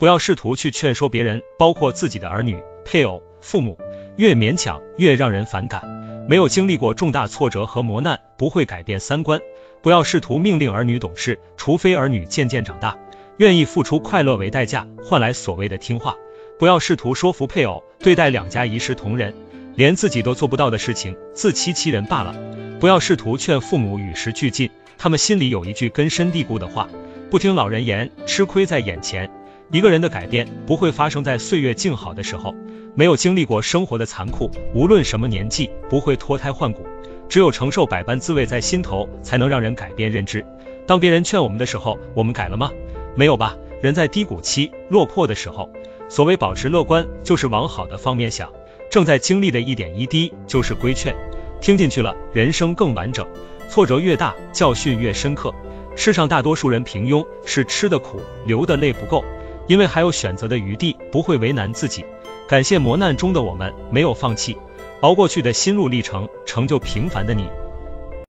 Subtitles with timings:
[0.00, 3.76] 不要试图去劝说别人，包括自己的儿女、配偶、父母，
[4.16, 6.24] 越勉强越让人反感。
[6.26, 9.38] 没有经历过重大挫折和磨难，不会改变三观。
[9.82, 12.96] 不要试图命令儿女懂事，除非儿女渐渐长大，
[13.36, 16.16] 愿意付出快乐为代价，换来所谓的听话。
[16.58, 19.34] 不要试图说服配偶对待两家一视同仁，
[19.74, 22.34] 连自己都做不到的事情，自欺欺人罢了。
[22.80, 26.88] 不要试图劝父母与时俱进，他们心里有一句根深蒂固的话：
[27.30, 29.30] 不听老人言，吃亏在眼前。
[29.72, 32.54] 一个人的改变不会发生在岁月静好的时候，
[32.96, 36.84] 没有经历过生活的残酷，无论什么年纪，不会脱胎换骨。
[37.28, 40.44] 只有承受百般滋味在心头，才能让人改变认知。
[40.88, 42.72] 当别人劝我们的时候，我们改了吗？
[43.14, 43.56] 没有吧。
[43.80, 45.70] 人在低谷期落魄的时候，
[46.08, 48.50] 所谓保持乐观，就是往好的方面想。
[48.90, 51.14] 正在经历的一点一滴，就是规劝。
[51.60, 53.24] 听进去了，人生更完整。
[53.68, 55.54] 挫折越大，教训越深刻。
[55.94, 59.24] 世上大多数人平庸，是吃的苦，流的泪不够，
[59.70, 62.04] 因为还有选择的余地，不会为难自己。
[62.48, 64.56] 感谢磨难中的我们，没有放弃。
[65.00, 67.48] 熬过去的心路历程，成就平凡的你。